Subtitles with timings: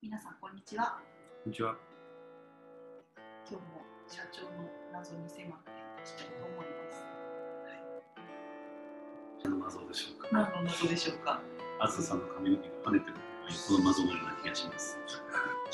[0.00, 1.00] 皆さんこんにちは。
[1.44, 1.74] こんにちは。
[3.50, 4.48] 今日も社長の
[4.92, 5.44] 謎に迫ってい
[6.04, 7.04] きたいと思います。
[9.42, 10.28] 何の謎でしょうか？
[10.30, 11.40] 何の謎でしょうか？
[11.80, 13.14] あずさんの髪の毛が跳ねてる
[13.66, 14.98] この謎のような気がします。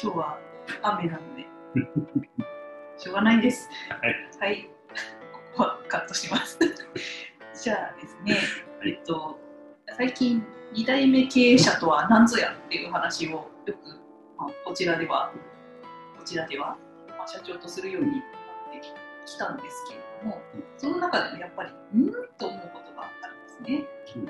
[0.00, 0.38] 今日は
[0.82, 1.46] 雨なので。
[2.98, 3.68] しょうがないです。
[3.88, 4.30] はい。
[4.38, 4.70] はい。
[5.32, 6.58] ここはカットします。
[7.60, 8.34] じゃあですね、
[8.78, 8.90] はい。
[8.90, 9.38] えっと
[9.96, 10.44] 最近
[10.74, 13.74] 2代目経営者とは何ぞやっていう話をよく、
[14.42, 15.32] まあ、こちらでは
[16.18, 16.76] こちらでは、
[17.18, 18.20] まあ、社長とするようになっ
[18.72, 18.80] て
[19.24, 20.42] きたんですけれども、
[20.76, 23.86] その中でもやっぱりうんと思うことがあるんですね。
[24.16, 24.28] うん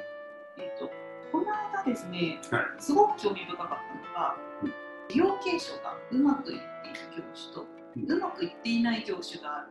[0.63, 0.91] えっと
[1.33, 3.79] この間ですね、はいすごく興味深かったの
[4.15, 4.73] が、うん
[5.09, 9.69] 事業継承がうまくいっている業種と、うんうまくいっていない業種がある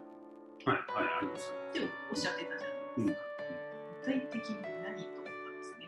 [0.65, 1.53] はい、はい、あります。
[1.69, 1.79] って
[2.11, 3.27] おっしゃってたじゃないですか。
[4.01, 5.87] 具体的に何と思ったんですね。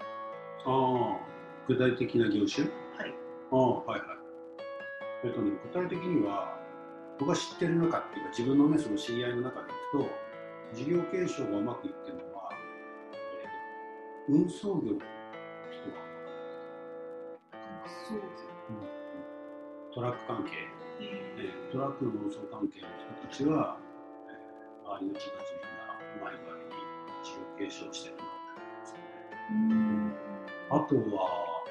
[0.65, 1.27] ああ、
[1.67, 2.67] 具体的な業種？
[2.97, 3.13] はい。
[3.51, 4.22] ああ、はいはい。
[5.23, 6.59] えっとね、具体的には、
[7.19, 10.09] 僕が知ってる中っていうか、自分のね、その知り合いの中でいくと、
[10.73, 15.03] 事業継承がうまくいってるのは、えー運送業の人が
[18.07, 18.19] そう
[19.93, 20.51] トラック関係、
[20.99, 21.03] え
[21.37, 23.77] えートラックの運送関係の人たちは、
[24.27, 26.71] えー周りの人たちみんなうまい具合に
[27.23, 28.99] 事業継承してるなって思いますね。
[29.51, 30.13] うん。
[30.69, 31.63] あとは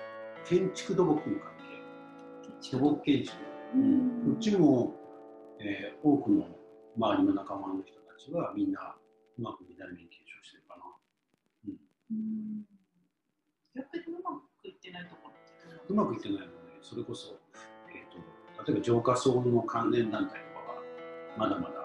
[0.45, 1.52] 建築土木の関
[2.63, 3.37] 係、土木建築、
[3.75, 4.23] うん。
[4.25, 4.95] こっちも、
[5.59, 6.47] えー多くの
[6.97, 8.97] 周りの仲間の人たちはみんな
[9.39, 10.83] うまく二代目に継承してるかな。
[11.67, 12.65] うん。
[13.75, 15.35] 逆にうまくいってないところ
[15.89, 16.53] うまくいってないので、
[16.83, 17.39] それこそ、
[17.89, 20.83] えー、と例えば浄化層の関連団体とかは
[21.39, 21.81] まだまだ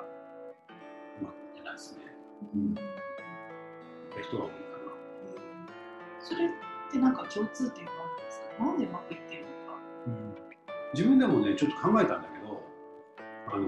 [1.21, 2.03] うまくいってないですね。
[2.53, 2.75] うん。
[2.75, 4.57] 人が多いか
[6.19, 6.49] それっ
[6.91, 8.65] てなんか共通点があるんですか？
[8.65, 9.26] なんでうまくいっ。
[10.97, 12.59] 自分でもね、ちょっと考えたんだけど、
[13.53, 13.67] あの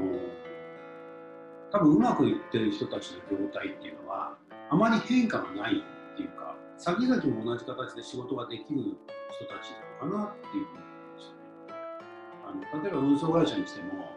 [1.72, 4.36] 多分うまくいってる人たちの業態っていうのは、
[4.72, 8.98] あまり変化がないっていうか、先々も同じ形で仕事ができる
[9.30, 9.70] 人たち
[10.02, 12.72] なのかなっていうふうに思いましたね。
[12.74, 14.10] あの例えば運送会社にしても、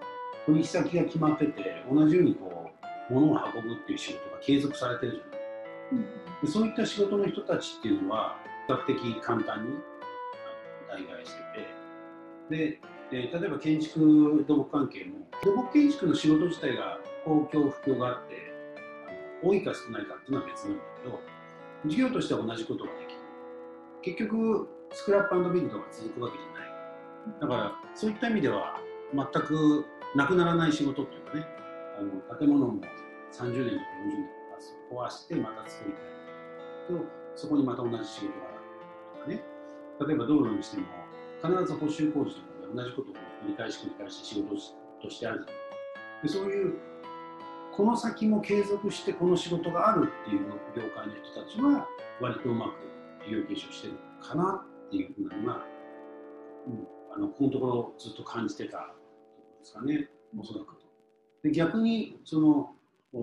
[0.46, 2.70] 取引先が決まってて、同じようにこ
[3.10, 6.06] う物を運ぶっていう仕事が継続されてるじゃない。
[6.40, 9.76] でそういった仕事の人たちっていうのは比較的簡単に
[10.88, 11.42] 代替して
[12.48, 12.80] てで、
[13.12, 18.34] え例えば建築土木関係も土木建築の仕事自体が公共不況があって
[19.42, 21.20] あの多いか少ないかっていうのは別なんだけど
[21.86, 23.20] 事業としては同じことができる。
[24.02, 27.40] 結局スクラップビルドが続くわけじゃない。
[27.40, 28.78] だからそういった意味では
[29.14, 29.84] 全く
[30.16, 31.46] なくならない仕事っていうかね
[31.98, 32.80] あの建物も
[33.32, 34.28] 30年とか40年
[34.88, 36.98] とか壊してまた作りたい。
[36.98, 38.60] とそこにまた同じ仕事がある
[39.18, 39.42] とかね。
[40.06, 40.86] 例えば道路にしても
[41.42, 44.56] 必ず補修工事とか同じことを繰り返し繰り返し仕事
[45.02, 46.74] としてあるじゃないでそういう
[47.76, 50.40] この先も継続してこの仕事があるっていう
[50.76, 51.88] 業界の人たちは
[52.20, 52.72] 割とうまく
[53.24, 55.66] 事業継承してるかなっていうふうなのが、
[56.66, 58.88] うん、あのこのところずっと感じてたとこ
[59.54, 60.08] ろですかね
[60.38, 60.82] おそらくと。
[61.42, 62.74] で逆にその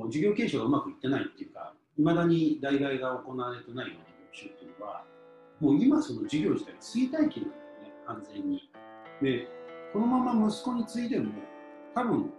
[0.10, 5.04] 事業継承がうまくいってないっていうかいまだに代替が行われてないような業種っていうのは
[5.60, 8.69] もう今その事業自体が衰退期なんだよね完全に。
[9.22, 9.48] で
[9.94, 11.32] このまま息子に継いでも
[11.96, 12.32] 多分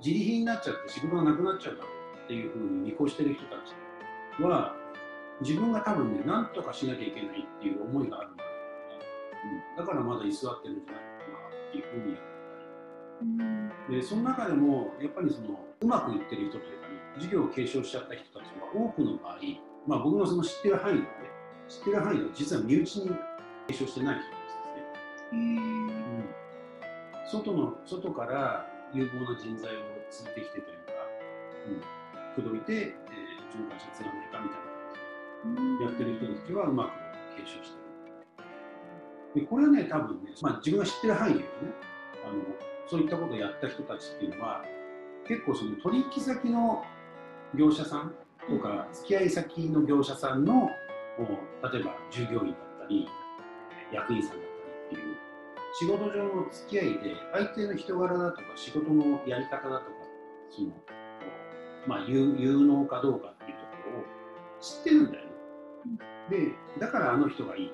[0.00, 3.50] 自利品になっちゃって仕事がなくなっちゃうだろうっていうふうに見越してる人た
[4.38, 4.74] ちは
[5.40, 8.42] 自分が多分ね何とかしなきゃいけないっていう思いがあるんだ。
[8.44, 12.16] ろうね、うん、だからまだ居座ってるんじゃないかなっていうふうに
[13.20, 13.96] 思ったり。
[13.96, 19.38] でその中でもやっぱりそのうまくいってる人というかね事業を継承しちゃった人たちは多くの場合、
[19.86, 21.06] まあ、僕のその知ってる範囲で
[21.68, 23.10] 知ってる範囲では実は身内に
[23.68, 24.43] 継承してない人。
[25.34, 27.42] ですね。
[27.42, 30.92] 外の外から有望な人材を連れてきてというか、
[32.36, 34.74] うん、口説いて、えー、うちの会社継がないかみたいな
[35.42, 37.84] 感じでやってる人たちはうまく継承してる。
[39.34, 41.46] でこれはね、多分ね、まあ、自分が知ってる範囲でね
[42.24, 42.42] あの、
[42.86, 44.64] そういったことをやった人たちっていうのは、
[45.26, 46.84] 結構その取引先の
[47.56, 48.14] 業者さん
[48.48, 50.70] とか、付き合い先の業者さんの、
[51.72, 53.08] 例えば従業員だったり、
[53.92, 54.40] 役員さんだっ
[54.90, 55.16] たりっていう、
[55.78, 59.90] 仕事上の付き合いで、相手の人柄だとか、仕事のやり方だとか、
[60.50, 60.72] その
[61.86, 62.26] まあ、有
[62.66, 64.04] 能かどうかっていうところを
[64.60, 65.30] 知ってるんだよね。
[66.30, 67.72] で、だからあの人がいい、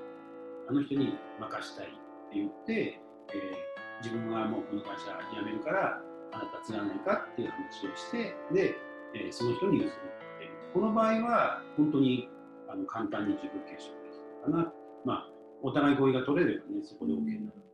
[0.68, 3.70] あの人に任したいって言って、えー
[4.02, 6.00] 自分はもうこの会社辞めるから、
[6.32, 8.74] あなた継がないかっていう話をして、で、
[9.14, 10.50] えーその人に譲るっていう。
[10.72, 12.30] この場合は、本当に
[12.66, 14.16] あの簡単に自分継承でき
[14.48, 14.72] るかな。
[15.04, 15.28] まあ、
[15.62, 17.69] お互い合意が取れればね、そこで OK なる。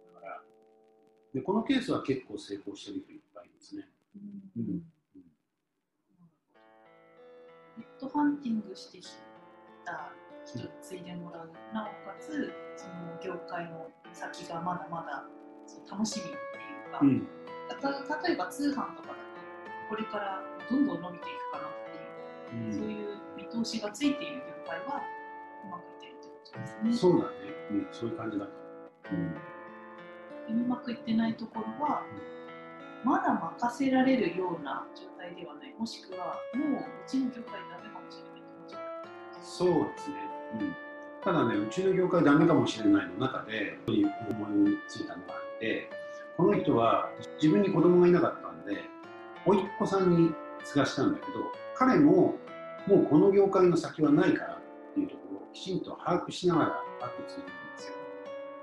[1.37, 3.85] でこのケースは結構成功してる人いっぱいいますね。
[4.17, 4.41] うん。
[4.57, 4.83] うん。
[7.77, 9.07] ネットハンティングしてき
[9.85, 10.13] た
[10.47, 15.29] 人に継いでもらう、なおかつその業界の先がまだまだ
[15.93, 16.39] 楽しみってい
[16.89, 17.29] うか、うん。
[18.09, 19.21] た例えば通販とかだと
[19.91, 20.41] これから
[20.71, 21.71] どんどん伸びていくかなっ
[22.49, 25.03] ていう、そういう見通しがついている業界は
[25.67, 26.97] うまくいってるってことですね。
[26.97, 27.35] そうだね、
[27.73, 29.56] うん、そういう感じだった。
[30.53, 32.03] うまくいってないところは、
[33.05, 35.75] まだ任せられるような状態ではない。
[35.79, 38.87] もしくはもううちの業界ダメかもしれないと思っちゃう。
[39.43, 40.17] そうですね、
[40.61, 40.77] うん、
[41.23, 43.95] ただねうちの業界ダメかもしれないの中で思
[44.69, 45.89] いついたのがあって
[46.37, 47.11] この人は
[47.41, 48.83] 自分に子供がいなかったんで
[49.45, 50.33] 甥っ子さんに
[50.65, 52.35] 継がしたんだけど彼も
[52.87, 57.95] もうこの業界の先はないからっていうところをきちんと把握しながら後継いでるんですよ。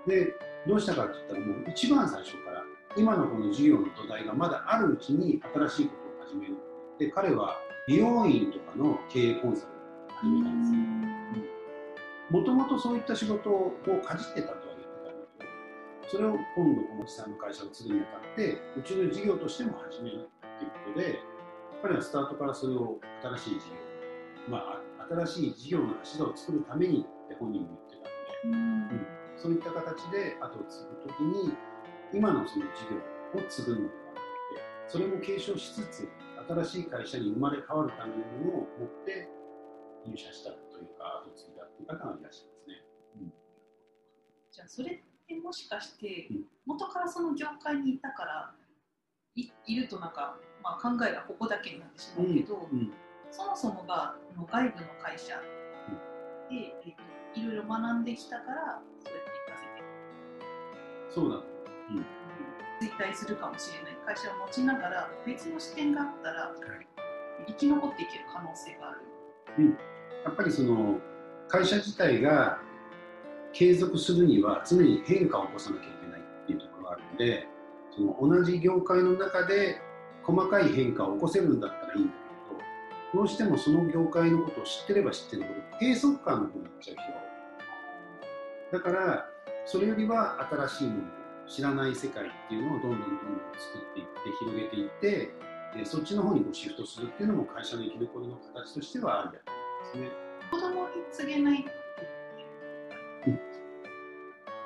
[0.07, 2.63] でどうしたかって言ったらもう一番最初から
[2.95, 6.55] 今のこの事業の土台がまだあるうちに新しいことを始める。
[6.99, 7.57] で彼は
[7.87, 10.83] 美容院とかの経営コンサルを始めたんですよ。
[12.29, 13.73] もともとそういった仕事を
[14.05, 21.19] かじってたとは言ってたんだけどそれを今度このおじさんの会社を継ぐにあたってうちの事業としても始めるっていうことで
[21.81, 24.81] 彼はスタートからそれを新しい事業まあ
[25.13, 28.09] 新しい事業の柱を作るためにって本人も言って
[28.41, 28.97] たんで。
[28.97, 31.53] うんそういった形で後を継ぐときに
[32.13, 34.23] 今のその事業を継ぐのではなく
[34.55, 36.09] てそれも継承しつつ
[36.47, 39.27] 新しい会社に生まれ変わるためのものを持って
[40.05, 42.75] 入社したというか後を継いだという方がいらっしゃいますね。
[44.51, 46.43] じゃあそれってもしかしてうん。
[46.65, 48.53] 元からその業界にいたから
[49.35, 52.91] いいるとなんか、まあ、考えがここだけになってしまうけど、うん
[53.31, 55.33] そもそもが外部の会社
[56.51, 58.81] で、えっといろいろ学んできたから
[61.13, 61.43] そうだ、
[62.81, 63.93] 衰退するかもしれない。
[64.05, 66.51] 会社を持ちながら別の視点があったら
[67.47, 69.77] 生き残っていける可能性がある。
[70.25, 70.99] やっぱりその
[71.47, 72.59] 会社自体が
[73.51, 77.47] 継続するには常に変化を起こさなきゃいけないっていうところがあるので
[77.91, 79.79] その同じ業界の中で
[80.23, 82.13] 細かい変化を起こせるんだったらいいんだ
[83.11, 87.19] けどどうしてもその業界のことを知ってれば知ってるほど閉塞感の方になっちゃう人が
[88.71, 88.79] 多い。
[88.79, 89.29] だから
[89.65, 91.03] それよりは新しいもの
[91.47, 93.19] 知らない世界っていうのをどんどんどんどん
[93.57, 95.33] 作っていって広げていって
[95.77, 100.11] でそっちの方にこうシフトするっていうのも会社の生き残りの形としてはあるやつですね。
[100.51, 101.65] 子供に告げない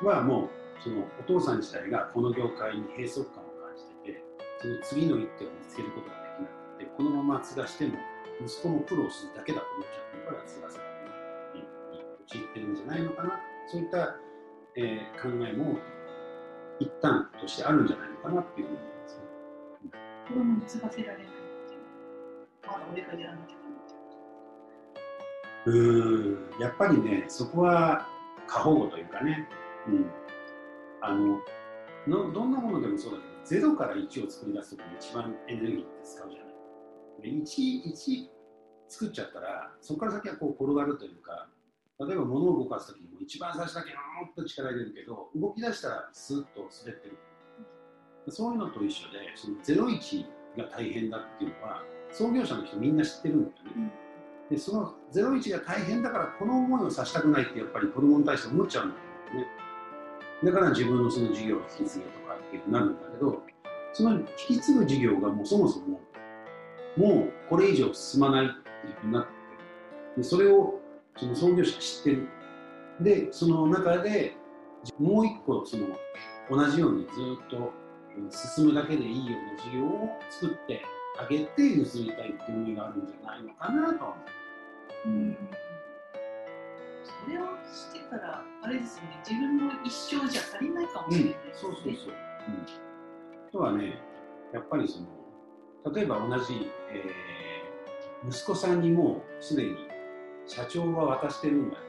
[0.03, 0.49] はもう
[0.83, 4.23] そのお父さん自体がこの業界に閉塞感を感じてて
[4.61, 7.97] その次の一手を見つけることができなくてこのまま継がしても
[8.45, 10.87] 息子も苦労するだけだと思っちゃってるから継がせない
[11.57, 11.65] に
[12.29, 14.15] 陥ってるんじゃないのかなそういった、
[14.77, 15.79] えー考えも
[16.79, 19.23] 一旦としてあるんじゃないのかなっていうふうに思いますね。
[20.27, 21.29] 子供に継がせられないっ
[21.67, 21.81] ていう
[22.67, 23.75] まだ俺がやらなきゃダメ
[25.55, 26.61] ってうん。
[26.61, 28.07] やっぱりねそこは
[28.45, 29.49] 過保護というかね、
[29.87, 30.05] うん、
[31.01, 31.41] あの
[32.07, 32.51] のどん。
[32.51, 33.17] なものでもそうだ
[33.49, 38.27] けど0から1を作り出すときに一番エネルギーって使うじゃないで 1, 1
[38.87, 41.49] 作っちゃったらそこから先はこう転がるというか
[41.99, 47.17] 例えば物を動かすときにも一番最初だけもっと力入れるけど動き出したらスーッと滑ってる。
[48.29, 50.25] そういうのと一緒でその01
[50.57, 53.91] が大変だっていうのは創業者の人みんな知ってるんだよね、
[54.49, 59.47] でその01が大変だからこの思いをさせたくないってやっぱり子供に対して思っちゃうんだよね。
[60.43, 63.41] だから自分のその事業を引き継ぐとかっていうなるんだけど
[63.93, 65.99] その引き継ぐ事業がもうそもそも
[66.97, 69.31] もうこれ以上進まないっていうふうになって
[70.17, 70.79] でそれを
[71.17, 72.27] その創業者は知ってる。
[73.01, 74.35] でその中で
[74.99, 75.87] もう一個その
[76.49, 77.09] 同じようにず
[77.45, 77.71] っと
[78.17, 80.81] うん進むだけでいいような事業を作って
[81.19, 84.15] あげて譲りたいっていう意味があるんじゃないのかなとは
[85.05, 85.17] 思う。
[85.17, 85.37] うん
[87.03, 89.21] それをしてたらあれですよね。
[89.27, 91.91] 自分の一生じゃ足りないかもしれないですね、そうそうそう。
[91.91, 91.97] うん、
[93.47, 94.01] あとはね、
[94.53, 97.37] やっぱりその、例えば同じ、えー
[98.25, 99.75] 息子さんにもうすでに
[100.47, 101.87] 社長は渡してるんだけど、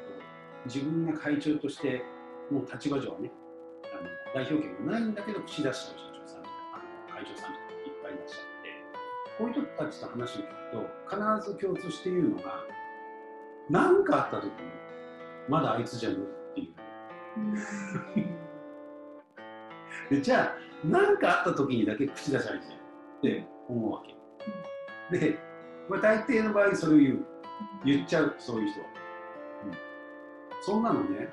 [0.66, 2.02] 自分が会長として、
[2.50, 3.30] もう立場上はね、
[3.84, 8.68] あの代表権がないんだけど、口出しちゃう社長さんとか、あの会長さんとかいっぱいいらっしゃって、
[9.38, 12.64] こういう人たちと話を聞くと、必ず共通して言うのが、
[13.70, 14.50] 何かあった時に、
[15.48, 18.28] まだあいつじゃ無理っていう。
[20.16, 22.76] でじゃあ何かあった時にだけ口出しゃいいじゃんっ
[23.22, 24.02] て思うわ
[25.10, 25.38] け、で、
[25.88, 27.37] まあ、大抵の場合それを言う
[27.84, 28.86] 言っちゃうそういう人は、
[29.66, 29.72] うん、
[30.62, 31.28] そんなのね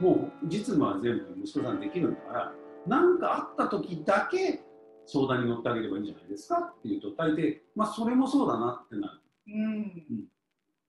[0.00, 2.52] もう実務は全部息子さんできるんだから
[2.86, 4.64] 何かあった時だけ
[5.06, 6.58] 相談に乗ってあげればいいんじゃないですか？
[6.60, 9.20] っていうと大抵、まあ、それもそうだなってなる。
[9.48, 9.68] うん、う
[10.14, 10.24] ん。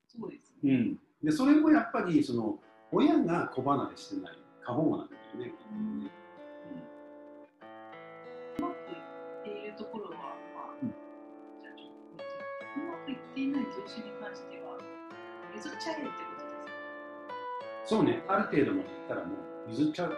[0.07, 0.73] そうですね。
[0.73, 2.59] うん、でそれもやっぱりその
[2.91, 5.45] 親が子離れしてない過保護なんだよね。
[5.45, 5.71] 結局
[6.05, 6.11] ね
[8.59, 8.75] うまくい
[9.41, 10.09] っているところ
[13.33, 14.77] っていない業種に関しては、
[15.57, 16.77] 譲っちゃえってことですか？
[17.85, 19.33] そうね、ある程度までいったらも
[19.67, 20.13] う譲っちゃう。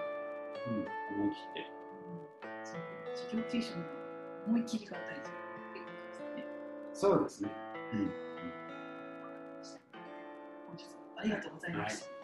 [0.67, 1.71] うん、思い切って。
[2.63, 2.81] その
[3.15, 3.85] 事業継承の
[4.47, 5.23] 思い切りが大事っ
[5.73, 6.45] ていうことですね。
[6.93, 7.49] そうですね。
[7.93, 8.11] うん
[10.67, 12.14] 本日はありがとうございました。